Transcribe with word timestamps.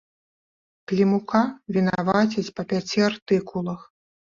Клімука 0.91 1.41
вінавацяць 1.77 2.53
па 2.57 2.67
пяці 2.73 3.07
артыкулах. 3.11 3.89